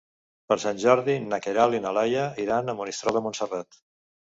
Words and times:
Per 0.53 0.55
Sant 0.63 0.79
Jordi 0.83 1.17
na 1.25 1.39
Queralt 1.43 1.79
i 1.81 1.83
na 1.85 1.93
Laia 1.99 2.25
iran 2.47 2.75
a 2.77 2.77
Monistrol 2.83 3.21
de 3.21 3.25
Montserrat. 3.29 3.83